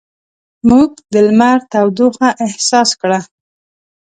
[0.69, 3.19] موږ د لمر تودوخه احساس کړه.